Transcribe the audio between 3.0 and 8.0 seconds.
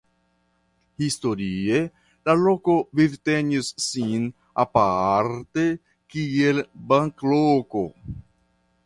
vivtenis sin aparte kiel banloko.